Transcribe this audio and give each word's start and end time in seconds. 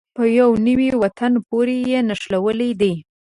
په 0.15 0.23
يوه 0.37 0.57
نوي 0.67 0.89
وطن 1.03 1.33
پورې 1.47 1.77
یې 1.91 1.99
نښلولې 2.09 2.71
دي. 2.81 2.93